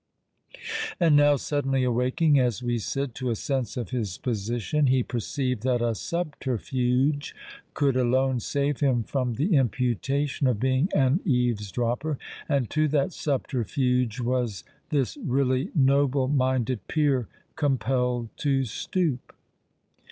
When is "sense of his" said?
3.35-4.17